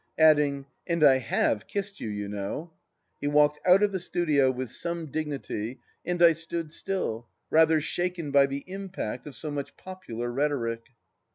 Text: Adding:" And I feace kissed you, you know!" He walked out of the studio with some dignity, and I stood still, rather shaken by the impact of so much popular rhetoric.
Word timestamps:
Adding:" 0.17 0.65
And 0.87 1.03
I 1.03 1.19
feace 1.19 1.61
kissed 1.67 1.99
you, 1.99 2.09
you 2.09 2.27
know!" 2.27 2.73
He 3.21 3.27
walked 3.27 3.59
out 3.63 3.83
of 3.83 3.91
the 3.91 3.99
studio 3.99 4.49
with 4.49 4.71
some 4.71 5.11
dignity, 5.11 5.79
and 6.03 6.23
I 6.23 6.33
stood 6.33 6.71
still, 6.71 7.27
rather 7.51 7.79
shaken 7.79 8.31
by 8.31 8.47
the 8.47 8.63
impact 8.65 9.27
of 9.27 9.35
so 9.35 9.51
much 9.51 9.77
popular 9.77 10.31
rhetoric. 10.31 10.87